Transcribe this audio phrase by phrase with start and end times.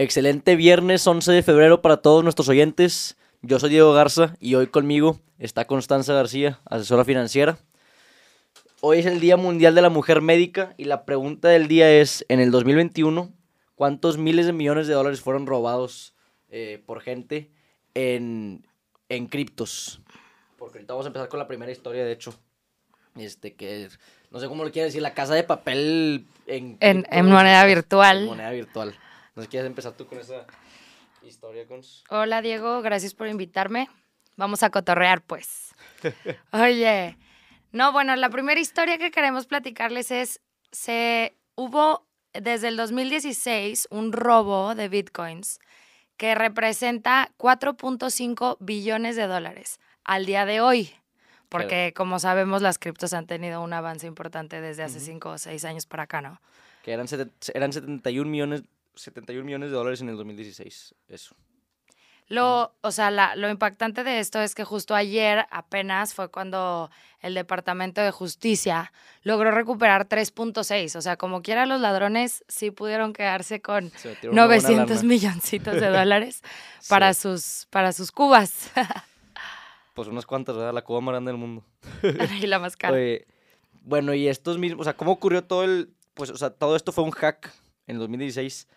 [0.00, 3.16] Excelente viernes 11 de febrero para todos nuestros oyentes.
[3.42, 7.58] Yo soy Diego Garza y hoy conmigo está Constanza García, asesora financiera.
[8.80, 12.24] Hoy es el Día Mundial de la Mujer Médica y la pregunta del día es,
[12.28, 13.32] en el 2021,
[13.74, 16.14] ¿cuántos miles de millones de dólares fueron robados
[16.48, 17.50] eh, por gente
[17.94, 18.64] en,
[19.08, 20.00] en criptos?
[20.58, 22.32] Porque ahorita vamos a empezar con la primera historia, de hecho.
[23.16, 23.88] Este, que
[24.30, 26.78] no sé cómo lo quiere decir, la casa de papel en...
[28.26, 28.96] Moneda virtual.
[29.38, 30.46] No sé, ¿quieres empezar tú con esa
[31.22, 32.02] historia, Cons?
[32.10, 33.88] Hola Diego, gracias por invitarme.
[34.34, 35.76] Vamos a cotorrear pues.
[36.52, 37.16] Oye,
[37.70, 40.40] no, bueno, la primera historia que queremos platicarles es,
[40.72, 45.60] se hubo desde el 2016 un robo de bitcoins
[46.16, 50.90] que representa 4.5 billones de dólares al día de hoy.
[51.48, 55.64] Porque como sabemos las criptos han tenido un avance importante desde hace 5 o 6
[55.64, 56.40] años para acá, ¿no?
[56.82, 57.06] Que eran,
[57.54, 58.64] eran 71 millones,
[58.98, 60.94] 71 millones de dólares en el 2016.
[61.08, 61.34] Eso.
[62.30, 66.90] Lo, o sea, la- lo impactante de esto es que justo ayer apenas fue cuando
[67.20, 70.96] el Departamento de Justicia logró recuperar 3.6.
[70.96, 74.96] O sea, como quiera los ladrones sí pudieron quedarse con Se metieron una buena 900
[74.98, 75.08] lana.
[75.08, 76.42] milloncitos de dólares
[76.90, 77.22] para, Sí.
[77.22, 78.70] sus, para sus cubas.
[79.94, 80.72] Pues unas cuantas, ¿verdad?
[80.72, 81.64] La cuba más grande del mundo.
[82.40, 82.94] y la más cara.
[82.94, 83.26] Oye,
[83.82, 86.92] bueno, y estos mismos, o sea, ¿cómo ocurrió todo el, pues, o sea, todo esto
[86.92, 87.52] fue un hack
[87.88, 88.68] en el 2016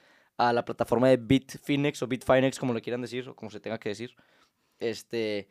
[0.50, 3.78] a la plataforma de Bitfinex o Bitfinex, como lo quieran decir, o como se tenga
[3.80, 4.16] que decir.
[4.80, 5.48] Este,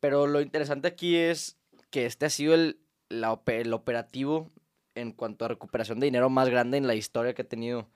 [0.00, 1.56] pero lo interesante aquí es
[1.90, 4.50] que este ha sido el, la el operativo
[4.94, 7.88] en cuanto a recuperación de dinero más grande en la historia que ha tenido,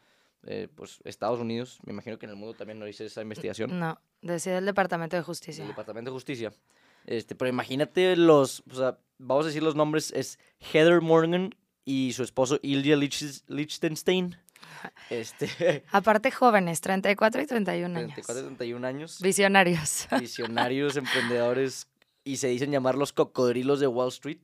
[0.47, 1.79] eh, pues, Estados Unidos.
[1.85, 3.79] Me imagino que en el mundo también no hice esa investigación.
[3.79, 5.67] No, decide el Departamento de Justicia.
[5.67, 6.53] Departamento de Justicia.
[7.07, 12.13] Este, pero imagínate los, o sea, vamos a decir los nombres, es Heather Morgan y
[12.13, 14.37] su esposo Ilya Lich- Lichtenstein.
[15.11, 18.15] Este, Aparte jóvenes, 34 y 31 años.
[18.15, 20.07] 34, 31 años, Visionarios.
[20.21, 21.89] visionarios, emprendedores
[22.29, 24.43] y se dicen llamar los cocodrilos de Wall Street.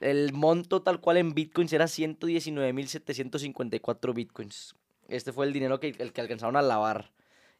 [0.00, 4.74] El monto tal cual en bitcoins era 119.754 bitcoins.
[5.08, 7.12] Este fue el dinero que, el que alcanzaron a lavar.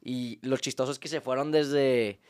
[0.02, 2.20] Y lo chistoso es que se fueron desde,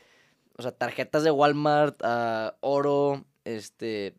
[0.57, 4.13] o sea, tarjetas de Walmart a oro, este,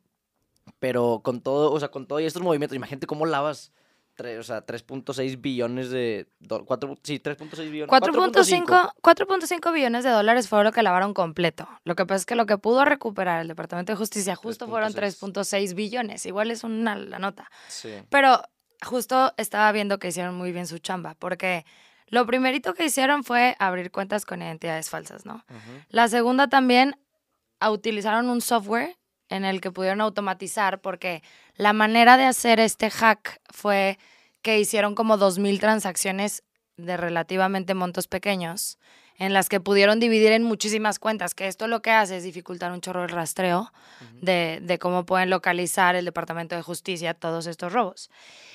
[0.78, 3.72] pero con todo, o sea, con todo y estos movimientos, imagínate cómo lavas,
[4.16, 7.88] tre- o sea, 3.6 billones de, do- cuatro- sí, 3.6 billones.
[7.90, 11.68] 4.5 4.5 billones de dólares fue lo que lavaron completo.
[11.84, 14.92] Lo que pasa es que lo que pudo recuperar el Departamento de Justicia justo fueron
[14.92, 15.32] 3.6.
[15.32, 16.26] 3.6 billones.
[16.26, 17.50] Igual es una la nota.
[17.68, 17.90] Sí.
[18.10, 18.42] Pero
[18.84, 21.64] justo estaba viendo que hicieron muy bien su chamba, porque
[22.08, 25.44] lo primerito que hicieron fue abrir cuentas con identidades falsas, ¿no?
[25.88, 26.94] La segunda también,
[27.60, 28.96] a- utilizaron un software
[29.34, 31.22] en el que pudieron automatizar, porque
[31.56, 33.98] la manera de hacer este hack fue
[34.42, 36.42] que hicieron como 2.000 transacciones
[36.76, 38.78] de relativamente montos pequeños,
[39.16, 42.72] en las que pudieron dividir en muchísimas cuentas, que esto lo que hace es dificultar
[42.72, 43.72] un chorro el rastreo
[44.20, 48.10] de, de cómo pueden localizar el Departamento de Justicia todos estos robos.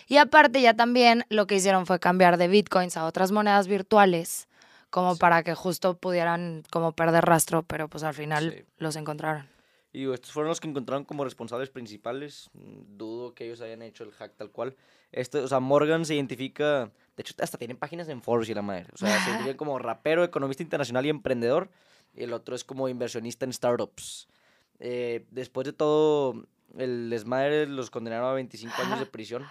[0.08, 4.48] Y aparte ya también lo que hicieron fue cambiar de bitcoins a otras monedas virtuales,
[4.90, 5.20] como Sí.
[5.22, 8.66] para que justo pudieran como perder rastro, pero pues al final Sí.
[8.80, 9.48] los encontraron.
[9.92, 12.50] Y digo, estos fueron los que encontraron como responsables principales.
[12.54, 14.76] Dudo que ellos hayan hecho el hack tal cual.
[15.12, 18.62] Este, o sea, Morgan se identifica, de hecho, hasta tienen páginas en Forbes y la
[18.62, 18.88] madre.
[18.94, 21.70] O sea, se identifica como rapero, economista internacional y emprendedor.
[22.16, 24.28] Y el otro es como inversionista en startups.
[24.80, 26.46] Eh, después de todo,
[26.78, 29.46] el desmadre los condenaron a 25 años de prisión.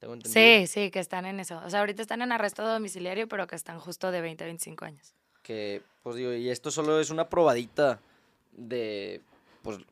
[0.00, 0.42] Tengo entendido.
[0.42, 1.60] Sí, sí, que están en eso.
[1.64, 4.84] O sea, ahorita están en arresto domiciliario, pero que están justo de 20 a 25
[4.84, 5.14] años.
[5.42, 8.00] Que, pues digo, y esto solo es una probadita
[8.52, 9.22] de,
[9.76, 9.86] pues,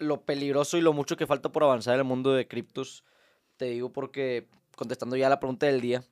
[0.00, 3.04] lo peligroso y lo mucho que falta por avanzar en el mundo de criptos.
[3.56, 4.46] Te digo porque,
[4.76, 6.04] contestando ya la pregunta del día,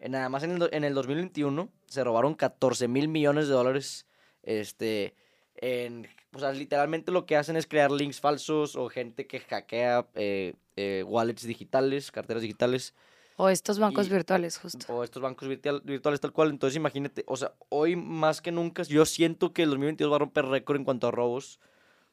[0.00, 4.06] en nada más en el, en el 2021 se robaron 14 mil millones de dólares,
[4.42, 5.14] este,
[5.54, 10.08] en, o sea, literalmente lo que hacen es crear links falsos o gente que hackea
[10.16, 12.92] eh, eh, wallets digitales, carteras digitales,
[13.36, 14.84] O estos bancos Y- virtuales, justo.
[14.92, 16.50] o estos bancos virtual- virtuales tal cual.
[16.50, 20.18] Entonces imagínate, o sea, hoy más que nunca yo siento que el 2022 va a
[20.18, 21.58] romper récord en cuanto a robos,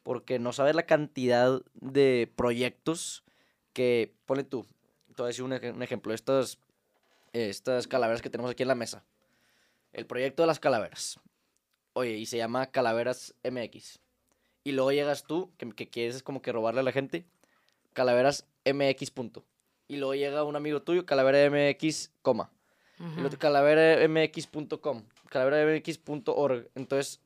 [0.02, 3.24] porque no sabes la cantidad de proyectos
[3.72, 4.64] que, pone tú,
[5.14, 6.58] te voy a decir un, ej- un ejemplo, estas,
[7.32, 9.04] estas calaveras que tenemos aquí en la mesa.
[9.92, 11.18] El proyecto de las calaveras.
[11.92, 13.98] Oye, y se llama Calaveras MX.
[14.62, 17.24] Y luego llegas tú, que, que quieres como que robarle a la gente,
[17.92, 19.44] Calaveras MX punto.
[19.88, 22.52] Y luego llega un amigo tuyo, Calavera MX, coma.
[23.00, 23.20] Y Ujú.
[23.20, 26.68] el otro calaveramx.com, calaveramx.org.
[26.74, 27.20] Entonces,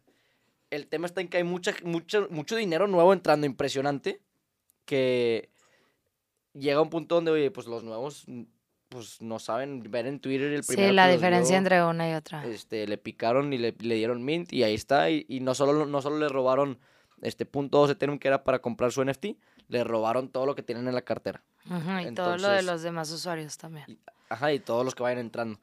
[0.74, 4.20] el tema está en que hay mucha, mucho, mucho dinero nuevo entrando, impresionante,
[4.84, 5.50] que
[6.52, 8.24] llega a un punto donde, oye, pues los nuevos,
[8.88, 12.10] pues no saben ver en Twitter el Sí, primero la que los diferencia entre una
[12.10, 12.44] y otra.
[12.46, 15.10] este, le picaron y le, le dieron mint y ahí está.
[15.10, 16.78] Y, y no, solo, no solo le robaron
[17.22, 19.26] este punto 2 Ethereum que era para comprar su NFT,
[19.68, 21.42] le robaron todo lo que tienen en la cartera.
[21.66, 23.86] Ujú, y todo lo de entonces- los demás usuarios también.
[23.88, 23.98] Y-
[24.28, 25.58] Ajá, y todos los que vayan entrando.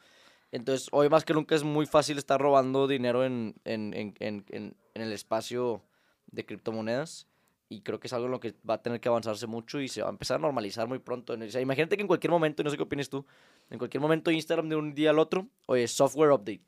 [0.51, 4.13] Entonces, hoy más que nunca es muy fácil estar robando dinero en, en, en,
[4.49, 5.81] en, el espacio
[6.27, 7.27] de criptomonedas.
[7.69, 9.87] Y creo que es algo en lo que va a tener que avanzarse mucho y
[9.87, 11.33] se va a empezar a normalizar muy pronto.
[11.33, 13.25] O sea, imagínate que en cualquier momento, y no sé qué opinas tú,
[13.69, 16.65] en cualquier momento Instagram de un día al otro, oye, software update.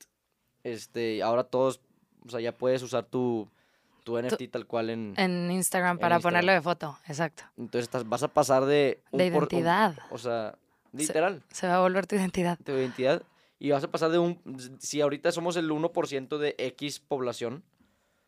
[0.64, 1.82] Este, ahora todos,
[2.26, 3.50] o sea, ya puedes usar tu,
[4.06, 5.14] tu NFT tal cual en...
[5.18, 6.56] En Instagram En para ponerlo Instagram.
[6.56, 7.44] de foto, exacto.
[7.58, 9.02] Entonces estás, vas a pasar de...
[9.12, 9.96] un De por- un- identidad.
[10.10, 10.58] o sea,
[10.94, 11.44] literal.
[11.50, 12.58] Se va a volver tu identidad.
[12.64, 13.22] tu identidad
[13.64, 14.42] y vas a pasar de un
[14.80, 17.64] si ahorita somos el 1% de X población,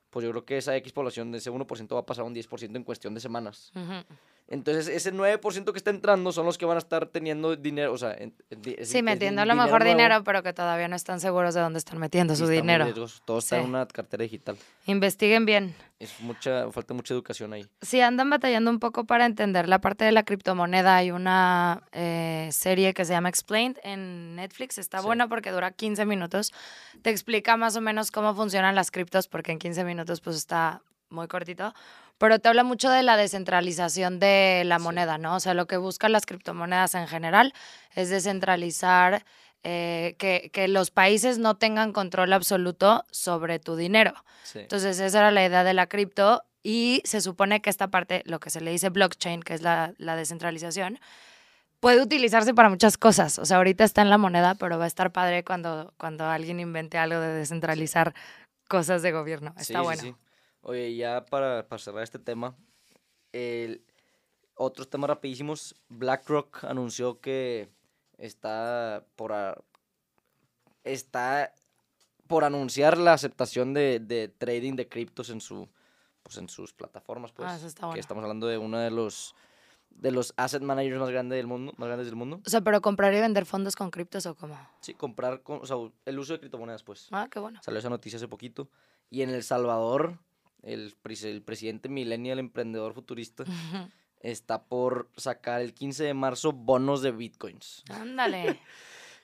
[0.10, 2.34] pues yo creo que esa X población de ese 1% va a pasar a un
[2.34, 3.74] 10% en cuestión de semanas.
[3.76, 4.16] Ujú.
[4.48, 7.98] Entonces, ese 9% que está entrando son los que van a estar teniendo dinero, o
[7.98, 11.20] sea, en- en Sí, metiendo a lo mejor nuevo dinero, pero que todavía no están
[11.20, 12.94] seguros de dónde están metiendo y su está muy dinero.
[13.26, 13.70] Todo está en Sí.
[13.70, 14.56] una cartera digital.
[14.86, 15.76] Investiguen bien.
[15.98, 17.66] Es mucha, falta mucha educación ahí.
[17.82, 22.50] Si andan batallando un poco para entender la parte de la criptomoneda, hay una eh,
[22.52, 24.78] serie que se llama Explained en Netflix.
[24.78, 25.06] Está Sí.
[25.06, 26.54] buena porque dura 15 minutos.
[27.02, 30.82] Te explica más o menos cómo funcionan las criptos, porque en 15 minutos pues está
[31.10, 31.74] muy cortito.
[32.18, 35.36] Pero te habla mucho de la descentralización de la moneda, ¿no?
[35.36, 37.54] O sea, lo que buscan las criptomonedas en general
[37.94, 39.26] es descentralizar,
[39.64, 44.14] eh, que, que los países no tengan control absoluto sobre tu dinero.
[44.44, 44.60] Sí.
[44.60, 48.40] Entonces, esa era la idea de la cripto y se supone que esta parte, lo
[48.40, 51.00] que se le dice blockchain, que es la, la descentralización,
[51.80, 53.38] puede utilizarse para muchas cosas.
[53.38, 56.60] O sea, ahorita está en la moneda, pero va a estar padre cuando, cuando alguien
[56.60, 58.16] invente algo de descentralizar
[58.68, 59.54] cosas de gobierno.
[59.58, 60.02] Está sí, bueno.
[60.02, 60.16] sí.
[60.68, 62.56] Oye, ya para, para cerrar este tema,
[63.34, 63.84] el,
[64.56, 65.76] otros temas rapidísimos.
[65.90, 67.70] BlackRock anunció que
[68.18, 69.62] está por, a-
[70.84, 71.54] está
[72.28, 75.70] por anunciar la aceptación de, de trading de criptos en su
[76.24, 77.48] pues en sus plataformas, pues.
[77.48, 78.00] Ah, eso está Que bueno.
[78.00, 79.36] estamos hablando de uno de los
[79.92, 82.42] de los asset managers más grandes del mundo, más grandes del mundo.
[82.44, 84.58] O sea, pero comprar y vender fondos con criptos o cómo.
[84.82, 87.08] Sí, comprar, con- o sea, el uso de criptomonedas, pues.
[87.12, 87.62] Ah, qué bueno.
[87.64, 88.68] Salió esa noticia hace poquito.
[89.12, 90.18] Y en El Salvador,
[90.66, 93.46] el, el presidente millennial, emprendedor futurista,
[94.20, 97.84] está por sacar el 15 de marzo bonos de bitcoins.
[97.90, 98.60] Ándale.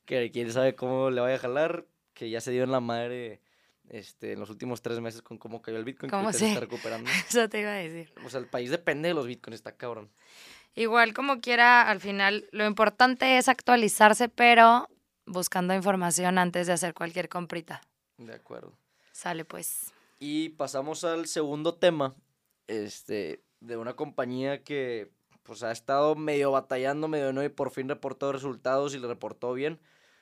[0.04, 3.40] Que quién sabe cómo le vaya a jalar, que ya se dio en la madre
[3.88, 7.10] este, en los últimos tres meses con cómo cayó el bitcoin, ¿Cómo se está recuperando.
[7.30, 8.12] Eso te iba a decir.
[8.26, 10.10] O sea, el país depende de los bitcoins, está cabrón.
[10.74, 14.90] Igual como quiera, al final lo importante es actualizarse, pero
[15.26, 17.82] buscando información antes de hacer cualquier comprita.
[18.18, 18.74] De acuerdo.
[19.12, 19.94] Sale pues.
[20.24, 22.14] Y pasamos al segundo tema,
[22.68, 27.90] este, de una compañía que pues ha estado medio batallando, medio no, y por fin
[27.90, 29.80] reportó resultados y le reportó bien,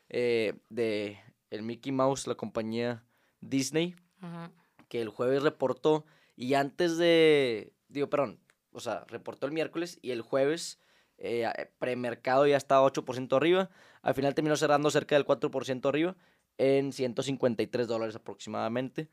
[0.07, 1.19] eh, de
[1.49, 3.03] el Mickey Mouse, la compañía
[3.41, 3.93] Disney,
[4.87, 6.05] que el jueves reportó,
[6.37, 8.39] y antes de, digo, perdón,
[8.71, 10.79] o sea, reportó el miércoles y el jueves
[11.17, 11.45] eh,
[11.77, 13.69] premercado ya estaba 8% arriba,
[14.01, 16.15] al final terminó cerrando cerca del 4% arriba,
[16.57, 19.09] en 153 dólares aproximadamente.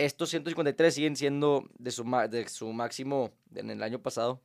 [0.00, 4.40] Estos 153 siguen siendo de su, de su máximo en el año pasado,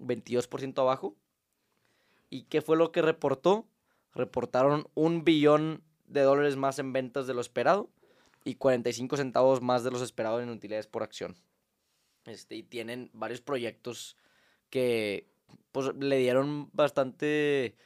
[0.00, 1.14] 22% abajo.
[2.30, 3.68] ¿Y qué fue lo que reportó?
[4.12, 7.88] Reportaron un billón de dólares más en ventas de lo esperado
[8.42, 11.36] y 45 centavos más de los esperados en utilidades por acción.
[12.24, 14.16] Este, y tienen varios proyectos
[14.68, 15.28] que
[15.70, 17.76] pues, le dieron bastante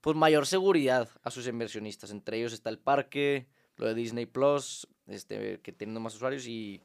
[0.00, 2.10] pues, mayor seguridad a sus inversionistas.
[2.10, 6.80] Entre ellos está el parque, lo de Disney Plus, este, que tienen más usuarios y,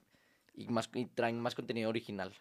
[0.55, 2.33] y, más, y traen más contenido original.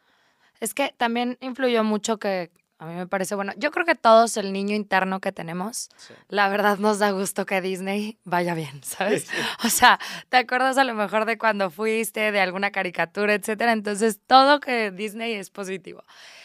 [0.61, 3.53] Es que también influyó mucho que a mí me parece bueno.
[3.59, 6.15] Yo creo que todos el niño interno que tenemos, Sí.
[6.29, 9.29] la verdad nos da gusto que Disney vaya bien, ¿sabes?
[9.65, 9.99] O sea,
[10.31, 13.73] ¿te acuerdas a lo mejor de cuando fuiste, de alguna caricatura, etcétera?
[13.73, 16.05] Entonces, todo que Disney es positivo.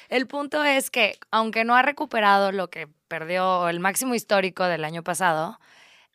[0.10, 4.84] El punto es que, aunque no ha recuperado lo que perdió el máximo histórico del
[4.84, 5.58] año pasado,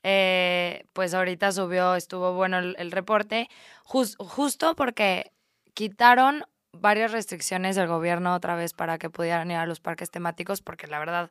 [0.02, 3.48] eh, pues ahorita subió, estuvo bueno el, el reporte,
[3.84, 5.32] jus- justo porque
[5.74, 10.62] quitaron varias restricciones del gobierno otra vez para que pudieran ir a los parques temáticos,
[10.62, 11.30] porque la verdad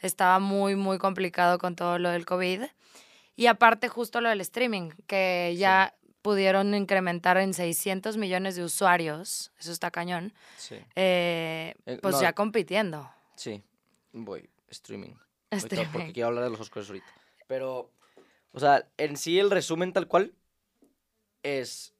[0.00, 2.62] estaba muy, muy complicado con todo lo del COVID.
[3.36, 9.52] Y aparte justo lo del streaming, que ya pudieron incrementar en 600 millones de usuarios,
[9.58, 10.76] eso está cañón, Sí.
[10.96, 13.08] eh, Eh, pues no, ya compitiendo.
[13.36, 13.62] Sí,
[14.12, 15.14] voy, streaming.
[15.50, 16.12] Ahorita, Porque Streaming.
[16.12, 17.06] quiero hablar de los Oscars ahorita.
[17.48, 17.90] Pero,
[18.52, 20.32] o sea, en sí el resumen tal cual
[21.42, 21.94] es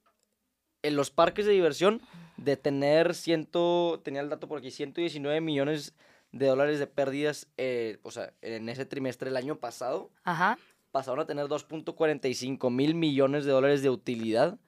[0.83, 2.01] en los parques de diversión
[2.37, 5.95] de tener ciento, tenía el dato por aquí, 119 millones
[6.31, 10.57] de dólares de pérdidas, eh, o sea, en ese trimestre el año pasado, Ajá.
[10.93, 14.59] pasaron a tener 2.45 mil millones de dólares de utilidad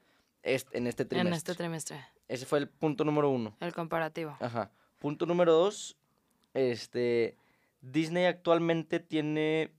[0.43, 1.29] est- en este trimestre.
[1.29, 2.05] En este trimestre.
[2.29, 3.57] Ese fue el punto número uno.
[3.61, 4.37] El comparativo.
[4.41, 4.71] Ajá.
[4.99, 5.97] Punto número dos,
[6.55, 7.37] este,
[7.83, 9.71] Disney actualmente tiene,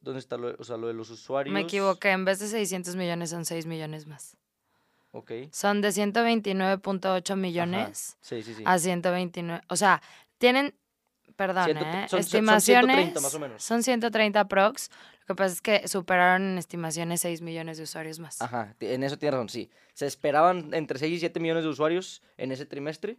[0.00, 1.52] ¿dónde está lo, o sea, lo de los usuarios?
[1.52, 2.10] Me equivoqué.
[2.10, 4.36] En vez de 600 millones, son 6 millones más.
[5.12, 5.32] Ok.
[5.50, 8.16] Son de 129.8 Ajá.
[8.22, 8.42] Sí.
[8.42, 9.62] Sí, sí, a 129.
[9.68, 10.00] O sea,
[10.38, 10.74] tienen,
[11.36, 11.92] perdón, Ciento- ¿eh?
[11.92, 12.96] son- son- son estimaciones.
[12.96, 13.62] 130 más o menos.
[13.62, 14.90] Son 130 prox.
[15.26, 18.40] Lo que pasa es que superaron en estimaciones 6 millones de usuarios más.
[18.42, 19.70] Ajá, en eso tiene razón, sí.
[19.94, 23.16] Se esperaban entre 6 y 7 millones de usuarios en ese trimestre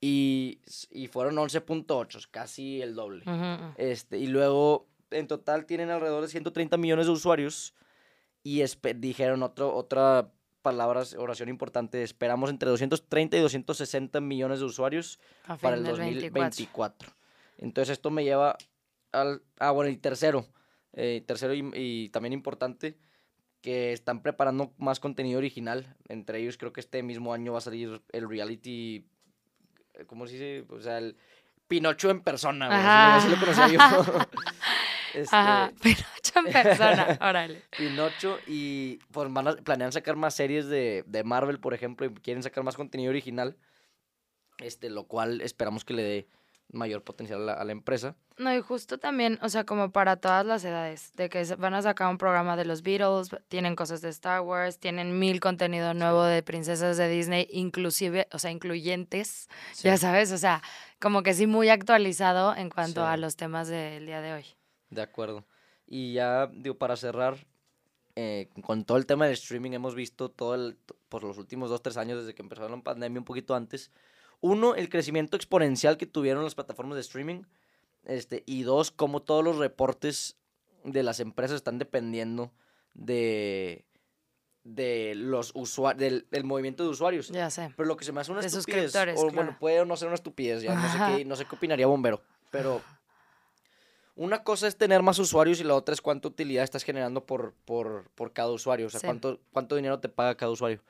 [0.00, 0.60] y,
[0.90, 3.22] y fueron 11.8, casi el doble.
[3.26, 3.74] Ujú, ujú.
[3.76, 7.74] Este, y luego, en total, tienen alrededor de 130 millones de usuarios.
[8.44, 8.62] Y
[8.96, 12.02] dijeron otro, otra palabra, oración importante.
[12.02, 15.20] Esperamos entre 230 y 260 millones de usuarios
[15.60, 17.12] para el del 2024.
[17.58, 18.56] Entonces, esto me lleva
[19.12, 19.42] al.
[19.58, 20.46] Ah, bueno, y tercero.
[20.94, 22.98] eh, tercero y, y también importante.
[23.60, 25.94] Que están preparando más contenido original.
[26.08, 29.06] Entre ellos, creo que este mismo año va a salir el reality.
[29.94, 30.64] eh, ¿Cómo se dice?
[30.68, 31.16] O sea, el
[31.68, 33.16] Pinocho en persona.
[33.16, 33.78] así lo conocía yo.
[35.14, 37.62] Este, Ajá, Pinocho en persona, órale.
[37.76, 42.14] Pinocho y pues van a, planean sacar más series de, de Marvel, por ejemplo, y
[42.14, 43.56] quieren sacar más contenido original,
[44.58, 46.28] este, lo cual esperamos que le dé
[46.72, 48.16] mayor potencial a la, a la empresa.
[48.38, 51.82] No, y justo también, o sea, como para todas las edades, de que van a
[51.82, 56.24] sacar un programa de los Beatles, tienen cosas de Star Wars, tienen mil contenido nuevo
[56.24, 59.48] de princesas de Disney, inclusive, o sea, incluyentes,
[59.82, 60.62] ya sabes, o sea,
[60.98, 64.44] como que sí muy actualizado en cuanto a los temas del día de hoy.
[64.92, 65.44] De acuerdo.
[65.86, 67.46] Y ya, digo, para cerrar,
[68.14, 70.76] eh, con todo el tema del streaming hemos visto todo el,
[71.08, 73.90] por los últimos dos, tres años, desde que empezó la pandemia, un poquito antes,
[74.40, 77.42] uno, el crecimiento exponencial que tuvieron las plataformas de streaming,
[78.04, 80.36] este, y dos, cómo todos los reportes
[80.84, 82.52] de las empresas están dependiendo
[82.92, 83.86] de,
[84.64, 87.28] de los usuarios, del, del movimiento de usuarios.
[87.28, 87.72] Ya sé.
[87.76, 90.16] Pero lo que se me hace una De estupidez, o bueno, puede no ser una
[90.16, 92.20] estupidez, ya no sé qué, no sé qué opinaría Bombero,
[92.50, 92.82] pero
[94.14, 97.54] una cosa es tener más usuarios y la otra es cuánta utilidad estás generando por,
[97.64, 99.06] por, por cada usuario, o sea, Sí.
[99.06, 100.82] cuánto, cuánto dinero te paga cada usuario.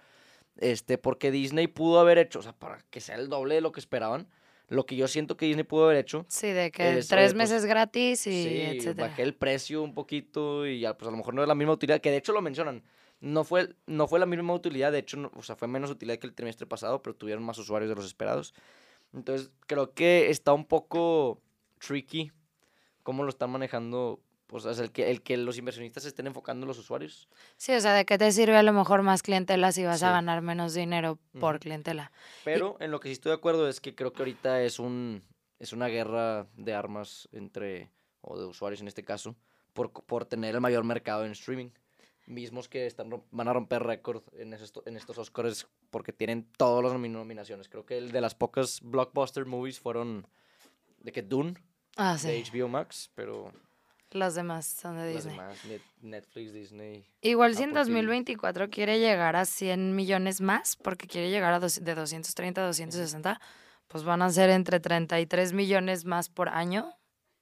[0.59, 3.73] Este, porque Disney pudo haber hecho, o sea, para que sea el doble de lo
[3.73, 4.29] que esperaban,
[4.69, 7.39] lo que yo siento que Disney pudo haber hecho, Sí, de que Es, tres oye,
[7.39, 9.09] pues, meses gratis y sí, etcétera.
[9.09, 11.73] bajé el precio un poquito y ya, pues a lo mejor no es la misma
[11.75, 12.83] utilidad, que de hecho lo mencionan,
[13.21, 16.19] no fue, no fue la misma utilidad, de hecho, no- o sea, fue menos utilidad
[16.19, 18.53] que el trimestre pasado, pero tuvieron más usuarios de los esperados.
[19.15, 21.41] Entonces, creo que está un poco
[21.79, 22.33] tricky
[23.03, 26.27] cómo lo están manejando, pues, o sea, el que, el que los inversionistas se estén
[26.27, 27.29] enfocando en los usuarios.
[27.57, 30.09] Sí, o sea, ¿de qué te sirve a lo mejor más clientela si vas a
[30.09, 30.13] Sí.
[30.13, 31.61] ganar menos dinero por Ujú.
[31.63, 32.13] clientela?
[32.45, 35.23] Pero en lo que sí estoy de acuerdo es que creo que ahorita es un
[35.59, 37.89] es una guerra de armas entre,
[38.21, 39.37] o de usuarios en este caso,
[39.75, 41.71] por, por tener el mayor mercado en streaming.
[42.27, 46.83] Mismos que están, van a romper récord en, esto- en estos Oscars porque tienen todas
[46.83, 47.69] las nomi- nominaciones.
[47.69, 50.27] Creo que el de las pocas blockbuster movies fueron
[50.99, 51.55] de que Dune,
[51.97, 52.51] Ah, de sí.
[52.51, 53.53] HBO Max, pero
[54.11, 55.37] Los demás son de las Disney.
[55.39, 57.05] demás, Net- Netflix, Disney.
[57.23, 57.93] Igual si en Apple TV.
[57.95, 62.67] 2024 quiere llegar a 100 millones más, porque quiere llegar a dos- de 230 a
[62.67, 63.41] 260,
[63.89, 66.95] pues van a ser entre 33 millones más por año,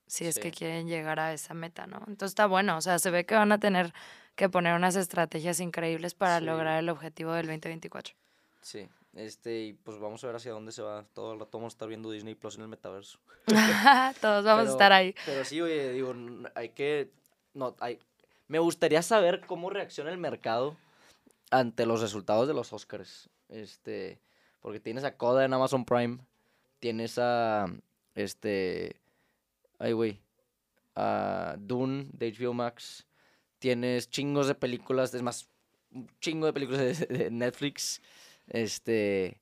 [0.07, 0.57] si es que Sí.
[0.59, 1.99] quieren llegar a esa meta, ¿no?
[2.09, 3.93] Entonces está bueno, o sea, se ve que van a tener
[4.35, 6.45] que poner unas estrategias increíbles para Sí.
[6.45, 8.15] lograr el objetivo del 2024.
[8.63, 11.05] Sí, este, y pues vamos a ver hacia dónde se va.
[11.13, 13.19] Todo el rato vamos a estar viendo Disney Plus en el metaverso.
[14.21, 15.15] Todos vamos a estar ahí.
[15.27, 16.15] Pero sí, oye, digo,
[16.55, 17.11] hay que.
[17.55, 17.99] No, hay,
[18.47, 20.77] me gustaría saber cómo reacciona el mercado
[21.51, 23.29] ante los resultados de los Oscars.
[23.49, 24.21] Este.
[24.61, 26.19] Porque tienes a Coda en Amazon Prime.
[26.79, 27.67] Tienes a.
[28.15, 29.01] Este.
[29.79, 30.21] Ay, güey.
[30.95, 33.07] A Dune de HBO Max.
[33.59, 35.13] Tienes chingos de películas.
[35.15, 35.49] Es más,
[35.91, 38.01] un chingo de películas de, de Netflix.
[38.51, 39.41] Este.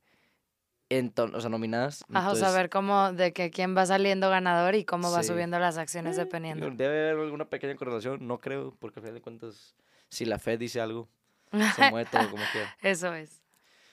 [0.90, 2.02] enton- o sea, nominadas.
[2.14, 5.22] Ajá, o sea, Entonces, ver cómo, de que quién va saliendo ganador y cómo va
[5.22, 5.28] Sí.
[5.28, 6.70] subiendo las acciones Digo, dependiendo.
[6.70, 9.74] Debe haber alguna pequeña correlación, no creo, porque al final de cuentas,
[10.08, 11.06] si la Fed dice algo,
[11.76, 12.74] se mueve todo como quiera.
[12.82, 13.42] Eso es.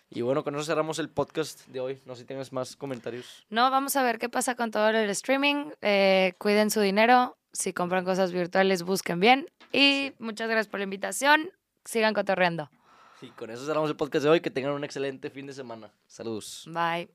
[0.09, 2.01] Y bueno, con eso cerramos el podcast de hoy.
[2.05, 3.45] No sé si tienes más comentarios.
[3.49, 5.71] No, vamos a ver qué pasa con todo el streaming.
[5.81, 7.37] Eh, cuiden su dinero.
[7.51, 9.47] Si compran cosas virtuales, busquen bien.
[9.73, 11.49] Y muchas gracias por la invitación.
[11.83, 12.69] Sigan cotorreando.
[13.21, 14.41] Y con eso cerramos el podcast de hoy.
[14.41, 15.91] Que tengan un excelente fin de semana.
[16.07, 16.67] Saludos.
[16.67, 17.09] Bye.